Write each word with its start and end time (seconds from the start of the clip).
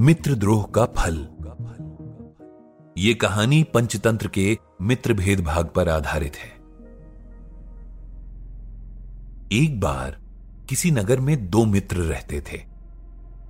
मित्रद्रोह 0.00 0.66
का 0.74 0.84
फल। 0.84 1.28
ये 2.98 3.14
कहानी 3.14 3.62
पंचतंत्र 3.62 4.28
के 4.28 4.58
मित्र 4.82 5.12
भेद 5.12 5.40
भाग 5.40 5.66
पर 5.66 5.88
आधारित 5.88 6.36
है। 6.36 6.50
एक 9.52 9.80
बार 9.80 10.10
किसी 10.68 10.90
नगर 10.90 11.20
में 11.20 11.50
दो 11.50 11.64
मित्र 11.64 11.96
रहते 11.96 12.40
थे, 12.40 12.62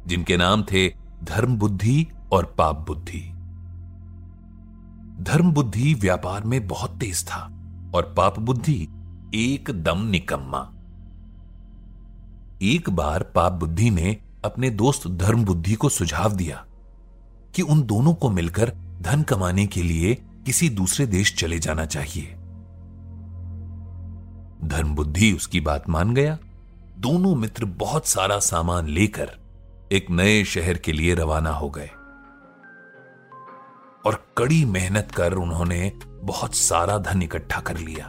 जिनके 0.07 0.37
नाम 0.37 0.63
थे 0.63 0.89
धर्म 1.23 1.57
बुद्धि 1.59 2.09
और 2.33 2.55
पाप 2.59 2.77
बुद्धि 2.77 3.33
धर्म 5.25 5.53
बुद्धि 5.53 5.95
व्यापार 5.95 6.45
में 6.45 6.69
बहुत 6.69 6.91
तेज 6.91 7.29
था 7.29 7.41
और 7.95 8.15
पाप 8.17 8.39
बुद्धि 8.39 8.89
एकदम 9.35 10.07
निकम्मा। 10.07 10.75
एक 12.63 12.91
बार 12.91 13.23
पाप 13.23 13.53
बुद्धि 13.53 13.91
ने 13.91 14.19
अपने 14.45 14.71
दोस्त 14.71 15.09
धर्म 15.09 15.45
बुद्धि 15.45 15.75
को 15.75 15.89
सुझाव 15.89 16.33
दिया 16.33 16.67
कि 17.55 17.63
उन 17.63 17.83
दोनों 17.83 18.15
को 18.15 18.31
मिलकर 18.31 18.73
धन 19.01 19.23
कमाने 19.23 19.67
के 19.67 19.83
लिए 19.83 20.15
किसी 20.47 20.69
दूसरे 20.69 21.07
देश 21.07 21.35
चले 21.37 21.59
जाना 21.59 21.87
चाहिए। 21.87 22.27
धर्म 24.65 24.95
बुद्धि 24.95 25.33
उसकी 25.33 25.61
बात 25.61 25.89
मान 25.89 26.15
गया। 26.15 26.39
दोनों 26.99 27.35
मित्र 27.35 27.65
बहुत 27.65 28.07
सारा 28.07 28.39
सामान 28.39 28.87
लेकर 28.87 29.31
एक 29.93 30.11
नए 30.11 30.45
शहर 30.45 30.79
के 30.79 30.93
लिए 30.93 31.15
रवाना 31.15 31.51
हो 31.51 31.71
गए। 31.71 31.91
और 34.07 34.27
कड़ी 34.39 34.65
मेहनत 34.65 35.13
कर 35.17 35.33
उन्होंने 35.33 35.93
बहुत 36.23 36.55
सारा 36.55 36.99
धन 36.99 37.23
इकट्ठा 37.23 37.61
कर 37.61 37.79
लिया। 37.79 38.07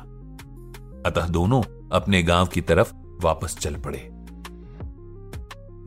अतः 1.10 1.28
दोनों 1.28 1.90
अपने 1.92 2.24
गाँव 2.24 2.46
की 2.46 2.62
तरफ़ 2.62 2.94
वापस 3.24 3.58
चल 3.58 3.76
पड़े। 3.76 4.19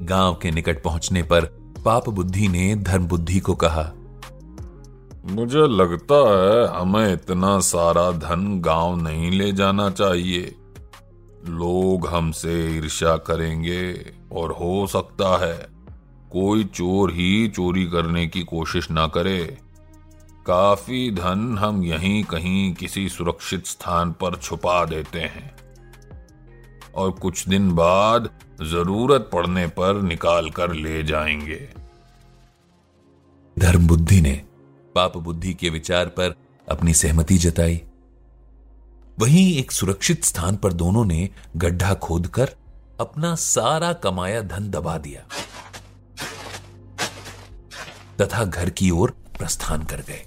गाँव 0.00 0.34
के 0.34 0.50
निकट 0.50 0.82
पहुँचने 0.82 1.22
पर 1.22 1.44
पाप 1.84 2.08
बुद्धि 2.08 2.48
ने 2.48 2.74
धर्म 2.76 3.06
बुद्धि 3.06 3.40
को 3.40 3.54
कहा, 3.54 3.92
मुझे 5.24 5.66
लगता 5.68 6.16
है 6.30 6.80
हमें 6.80 7.12
इतना 7.12 7.58
सारा 7.60 8.10
धन 8.10 8.60
गाँव 8.60 8.96
नहीं 8.96 9.30
ले 9.30 9.52
जाना 9.52 9.90
चाहिए। 9.90 10.54
लोग 11.48 12.06
हमसे 12.06 12.76
ईर्ष्या 12.76 13.16
करेंगे 13.16 13.92
और 14.32 14.52
हो 14.52 14.86
सकता 14.86 15.36
है 15.46 15.66
कोई 16.32 16.64
चोर 16.64 17.12
ही 17.12 17.48
चोरी 17.48 17.84
करने 17.86 18.26
की 18.26 18.42
कोशिश 18.42 18.90
ना 18.90 19.06
करे। 19.06 19.58
काफ़ी 20.46 21.10
धन 21.10 21.56
हम 21.58 21.82
यहीं 21.84 22.22
कहीं 22.24 22.74
किसी 22.74 23.08
सुरक्षित 23.08 23.66
स्थान 23.66 24.12
पर 24.12 24.36
छुपा 24.36 24.84
देते 24.84 25.20
हैं। 25.20 25.54
और 26.94 27.10
कुछ 27.10 27.48
दिन 27.48 27.72
बाद 27.72 28.28
ज़रूरत 28.62 29.30
पड़ने 29.32 29.66
पर 29.66 30.02
निकाल 30.02 30.50
कर 30.50 30.72
ले 30.72 31.02
जाएँगे। 31.02 31.74
धर्म 33.58 33.86
बुद्धि 33.86 34.20
ने 34.20 34.42
पाप 34.94 35.16
बुद्धि 35.16 35.54
के 35.54 35.70
विचार 35.70 36.06
पर 36.06 36.34
अपनी 36.68 36.94
सहमति 36.94 37.38
जताई। 37.38 37.82
वहीं 39.18 39.58
एक 39.58 39.72
सुरक्षित 39.72 40.24
स्थान 40.24 40.56
पर 40.56 40.72
दोनों 40.72 41.04
ने 41.04 41.30
गड्ढा 41.56 41.94
खोदकर 41.94 42.50
अपना 43.00 43.34
सारा 43.34 43.92
कमाया 43.92 44.42
धन 44.42 44.70
दबा 44.70 44.98
दिया। 44.98 45.22
तथा 48.20 48.44
घर 48.44 48.70
की 48.70 48.90
ओर 48.90 49.10
प्रस्थान 49.10 49.84
कर 49.84 50.00
गए। 50.00 50.26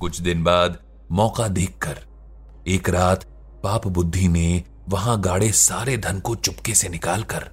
कुछ 0.00 0.20
दिन 0.20 0.44
बाद 0.44 0.78
मौका 1.10 1.48
देखकर 1.48 1.98
एक 2.68 2.88
रात 2.88 3.24
पाप 3.62 3.86
बुद्धि 3.86 4.28
ने 4.28 4.64
वहाँ 4.92 5.20
गाड़े 5.20 5.50
सारे 5.52 5.96
धन 5.96 6.20
को 6.20 6.34
चुपके 6.34 6.74
से 6.74 6.88
निकालकर 6.88 7.48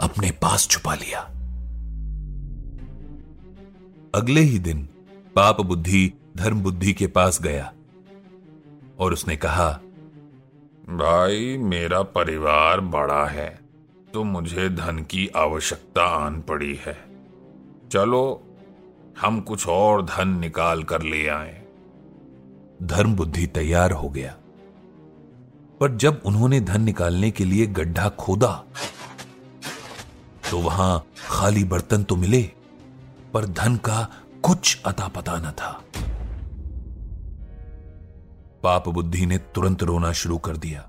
अपने 0.00 0.30
पास 0.30 0.66
छुपा 0.68 0.94
लिया। 0.94 1.20
अगले 4.14 4.40
ही 4.40 4.58
दिन 4.58 4.88
पाप 5.34 5.60
बुद्धि 5.60 6.12
धर्म 6.36 6.62
बुद्धि 6.62 6.92
के 6.92 7.06
पास 7.06 7.40
गया 7.42 7.72
और 8.98 9.12
उसने 9.12 9.36
कहा 9.36 9.70
भाई 10.90 11.56
मेरा 11.58 12.02
परिवार 12.02 12.80
बड़ा 12.80 13.24
है 13.26 13.48
तो 14.14 14.24
मुझे 14.24 14.68
धन 14.68 14.98
की 15.10 15.28
आवश्यकता 15.36 16.04
आन 16.16 16.40
पड़ी 16.40 16.74
है। 16.86 16.96
चलो 17.92 18.42
हम 19.20 19.40
कुछ 19.40 19.66
और 19.66 20.04
धन 20.06 20.28
निकाल 20.28 20.82
कर 20.82 21.02
ले 21.02 21.26
आए। 21.28 21.62
धर्म 22.82 23.14
बुद्धि 23.14 23.46
तैयार 23.46 23.92
हो 23.92 24.08
गया। 24.08 24.34
पर 25.80 25.96
जब 25.96 26.22
उन्होंने 26.26 26.60
धन 26.60 26.82
निकालने 26.82 27.30
के 27.30 27.44
लिए 27.44 27.66
गड्ढा 27.68 28.08
खोदा 28.18 28.52
तो 30.50 30.58
वहाँ 30.58 31.04
खाली 31.20 31.62
बर्तन 31.64 32.02
तो 32.02 32.16
मिले, 32.16 32.42
पर 33.34 33.44
धन 33.46 33.76
का 33.76 34.08
कुछ 34.44 34.80
अता 34.86 35.06
पता 35.08 35.36
न 35.38 35.50
था। 35.50 35.70
पाप 38.62 38.88
बुद्धि 38.88 39.26
ने 39.26 39.38
तुरंत 39.54 39.82
रोना 39.82 40.12
शुरू 40.12 40.38
कर 40.38 40.56
दिया 40.56 40.88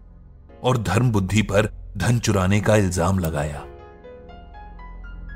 और 0.64 0.78
धर्म 0.80 1.12
बुद्धि 1.12 1.42
पर 1.44 1.70
धन 1.98 2.20
चुराने 2.20 2.60
का 2.62 2.76
इल्ज़ाम 2.76 3.20
लगाया। 3.20 3.64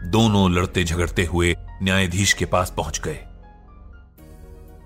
दोनों 0.07 0.51
लड़ते 0.51 0.83
झगड़ते 0.83 1.25
हुए 1.25 1.55
न्यायाधीश 1.83 2.33
के 2.33 2.45
पास 2.45 2.73
पहुँच 2.77 2.99
गए। 2.99 3.19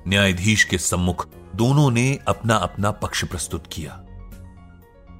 न्यायाधीश 0.07 0.63
के 0.63 0.77
सम्मुख 0.77 1.27
दोनों 1.55 1.89
ने 1.91 2.07
अपना 2.27 2.55
अपना 2.57 2.91
पक्ष 2.97 3.23
प्रस्तुत 3.25 3.67
किया। 3.67 3.99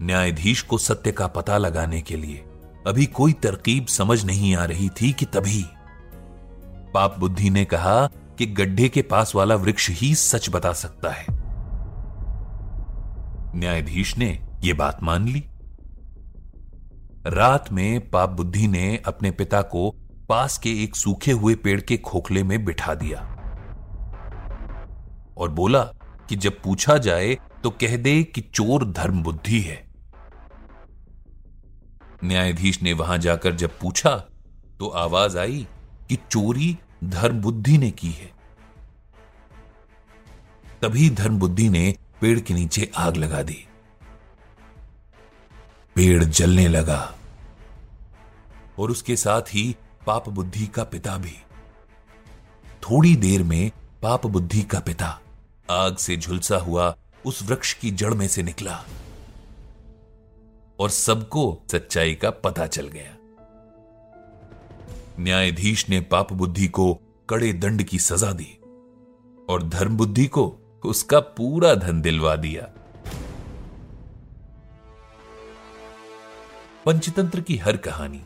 न्यायाधीश 0.01 0.61
को 0.61 0.77
सत्य 0.77 1.11
का 1.11 1.27
पता 1.27 1.57
लगाने 1.57 2.01
के 2.01 2.15
लिए। 2.15 2.45
अभी 2.87 3.05
कोई 3.05 3.33
तरकीब 3.33 3.87
समझ 3.87 4.25
नहीं 4.25 4.55
आ 4.55 4.65
रही 4.65 4.89
थी 4.89 5.13
कि 5.13 5.25
तभी। 5.25 5.65
पाप 6.93 7.19
बुद्धि 7.19 7.49
ने 7.49 7.65
कहा 7.65 8.07
कि 8.07 8.45
गड्ढे 8.45 8.89
के 8.89 9.01
पास 9.01 9.35
वाला 9.35 9.55
वृक्ष 9.55 9.89
ही 9.89 10.15
सच 10.15 10.49
बता 10.49 10.73
सकता 10.73 11.09
है। 11.09 11.25
न्यायाधीश 13.55 14.17
ने 14.17 14.47
यह 14.63 14.73
बात 14.73 15.03
मान 15.03 15.27
ली। 15.27 15.43
रात 17.27 17.71
में 17.71 18.09
पाप 18.09 18.29
बुद्धि 18.29 18.67
ने 18.67 19.01
अपने 19.07 19.31
पिता 19.31 19.61
को 19.61 19.95
पास 20.29 20.57
के 20.57 20.83
एक 20.83 20.95
सूखे 20.95 21.31
हुए 21.31 21.55
पेड़ 21.55 21.81
के 21.81 21.97
खोखले 21.97 22.43
में 22.43 22.65
बिठा 22.65 22.93
दिया। 22.93 23.19
और 25.37 25.49
बोला 25.49 25.83
कि 26.29 26.35
जब 26.35 26.61
पूछा 26.61 26.97
जाए 26.97 27.37
तो 27.63 27.69
कह 27.69 27.97
दे 27.97 28.23
कि 28.23 28.41
चोर 28.41 28.85
धर्म 28.85 29.23
बुद्धि 29.23 29.61
है। 29.61 29.88
न्यायाधीश 32.23 32.81
ने 32.81 32.93
वहाँ 32.93 33.17
जाकर 33.17 33.55
जब 33.55 33.77
पूछा 33.79 34.15
तो 34.79 34.87
आवाज़ 34.87 35.37
आई 35.37 35.67
कि 36.09 36.15
चोरी 36.31 36.77
धर्म 37.03 37.41
बुद्धि 37.41 37.77
ने 37.77 37.91
की 37.91 38.09
है। 38.09 38.31
तभी 40.81 41.09
धर्म 41.09 41.39
बुद्धि 41.39 41.69
ने 41.69 41.95
पेड़ 42.21 42.39
के 42.39 42.53
नीचे 42.53 42.91
आग 42.97 43.17
लगा 43.17 43.41
दी। 43.41 43.65
पेड़ 45.95 46.23
जलने 46.23 46.67
लगा 46.67 47.15
और 48.79 48.91
उसके 48.91 49.15
साथ 49.15 49.41
ही 49.41 49.75
पाप 50.05 50.29
बुद्धि 50.29 50.67
का 50.67 50.83
पिता 50.83 51.17
भी। 51.17 51.35
थोड़ी 52.83 53.15
देर 53.15 53.43
में 53.43 53.71
पाप 54.01 54.25
बुद्धि 54.27 54.61
का 54.61 54.79
पिता 54.79 55.19
आग 55.69 55.97
से 55.97 56.17
झुलसा 56.17 56.57
हुआ 56.57 56.95
उस 57.25 57.41
वृक्ष 57.43 57.73
की 57.73 57.91
जड़ 57.91 58.13
में 58.13 58.27
से 58.27 58.43
निकला। 58.43 58.83
और 60.79 60.89
सबको 60.89 61.61
सच्चाई 61.71 62.13
का 62.15 62.29
पता 62.29 62.67
चल 62.67 62.87
गया। 62.87 63.15
न्यायाधीश 65.19 65.89
ने 65.89 66.01
पाप 66.01 66.33
बुद्धि 66.33 66.67
को 66.67 66.99
कड़े 67.29 67.53
दंड 67.53 67.83
की 67.83 67.99
सजा 67.99 68.31
दी 68.31 68.57
और 69.49 69.63
धर्म 69.63 69.97
बुद्धि 69.97 70.25
को 70.27 70.57
उसका 70.85 71.19
पूरा 71.19 71.75
धन 71.75 72.01
दिलवा 72.01 72.35
दिया। 72.35 72.63
पंचतंत्र 76.85 77.41
की 77.41 77.57
हर 77.57 77.77
कहानी 77.77 78.21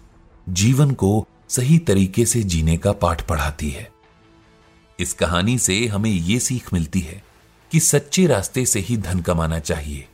जीवन 0.50 0.92
को 0.92 1.28
सही 1.50 1.80
तरीके 1.80 2.26
से 2.26 2.44
जीने 2.44 2.78
का 2.78 2.92
पाठ 2.92 3.28
पढ़ाती 3.28 3.70
है। 3.70 3.92
इस 5.00 5.14
कहानी 5.14 5.58
से 5.58 5.88
हमें 5.88 6.12
यह 6.12 6.40
सीख 6.40 6.74
मिलती 6.74 7.00
है 7.00 7.24
कि 7.72 7.80
सच्चे 7.80 8.28
रास्ते 8.28 8.66
से 8.66 8.80
ही 8.80 8.98
धन 8.98 9.20
कमाना 9.20 9.60
चाहिए। 9.60 10.08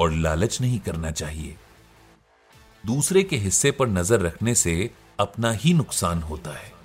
और 0.00 0.12
लालच 0.12 0.60
नहीं 0.60 0.78
करना 0.78 1.10
चाहिए। 1.10 1.56
दूसरे 2.86 3.22
के 3.22 3.36
हिस्से 3.36 3.70
पर 3.70 3.88
नज़र 3.88 4.20
रखने 4.20 4.54
से 4.54 4.90
अपना 5.20 5.52
ही 5.52 5.72
नुकसान 5.74 6.22
होता 6.22 6.50
है। 6.50 6.77